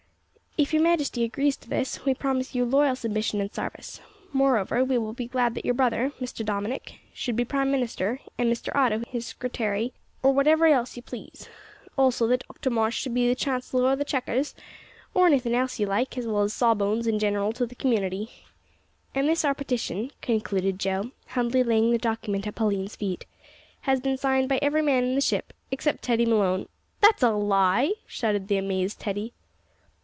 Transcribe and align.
"If 0.57 0.73
your 0.73 0.83
majesty 0.83 1.23
agrees 1.23 1.55
to 1.57 1.69
this, 1.69 2.03
we 2.03 2.13
promise 2.13 2.53
you 2.53 2.65
loyal 2.65 2.97
submission 2.97 3.39
an' 3.39 3.51
sarvice. 3.53 4.01
Moreover, 4.33 4.83
we 4.83 4.97
will 4.97 5.13
be 5.13 5.25
glad 5.25 5.55
that 5.55 5.63
your 5.63 5.73
brother, 5.73 6.11
Mister 6.19 6.43
Dominick, 6.43 6.99
should 7.13 7.37
be 7.37 7.45
prime 7.45 7.71
minister, 7.71 8.19
an' 8.37 8.49
Mister 8.49 8.75
Otto 8.75 9.01
his 9.07 9.25
scritairy, 9.33 9.93
or 10.21 10.33
wotever 10.33 10.65
else 10.67 10.97
you 10.97 11.03
please. 11.03 11.47
Also 11.97 12.27
that 12.27 12.45
Dr 12.49 12.69
Marsh 12.69 12.97
should 12.99 13.13
be 13.13 13.29
the 13.29 13.33
chansler 13.33 13.87
o' 13.89 13.95
the 13.95 14.03
checkers, 14.03 14.53
or 15.13 15.25
anything 15.25 15.55
else 15.55 15.79
you 15.79 15.85
like, 15.85 16.17
as 16.17 16.27
well 16.27 16.41
as 16.43 16.53
sawbones 16.53 17.07
in 17.07 17.17
gineral 17.17 17.53
to 17.53 17.65
the 17.65 17.73
community. 17.73 18.29
An' 19.15 19.27
this 19.27 19.45
our 19.45 19.55
petition," 19.55 20.11
concluded 20.21 20.77
Joe, 20.79 21.11
humbly 21.29 21.63
laying 21.63 21.91
the 21.91 21.97
document 21.97 22.45
at 22.45 22.55
Pauline's 22.55 22.97
feet, 22.97 23.25
"has 23.83 24.01
bin 24.01 24.17
signed 24.17 24.49
by 24.49 24.59
every 24.61 24.81
man 24.81 25.05
in 25.05 25.15
the 25.15 25.21
ship 25.21 25.53
except 25.71 26.03
Teddy 26.03 26.25
Malone" 26.25 26.67
"That's 27.01 27.23
a 27.23 27.31
lie!" 27.31 27.93
shouted 28.05 28.49
the 28.49 28.57
amazed 28.57 28.99
Teddy. 28.99 29.31